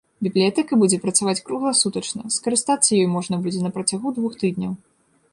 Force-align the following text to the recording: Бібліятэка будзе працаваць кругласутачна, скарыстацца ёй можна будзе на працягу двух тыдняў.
Бібліятэка 0.25 0.77
будзе 0.83 0.97
працаваць 1.03 1.43
кругласутачна, 1.49 2.31
скарыстацца 2.35 2.89
ёй 3.01 3.05
можна 3.17 3.35
будзе 3.43 3.59
на 3.65 3.71
працягу 3.77 4.15
двух 4.17 4.39
тыдняў. 4.45 4.73